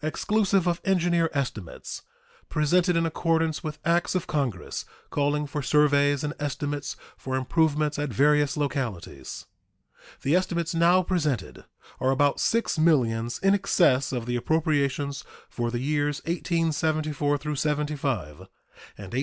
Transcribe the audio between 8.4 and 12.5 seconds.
localities), the estimates now presented are about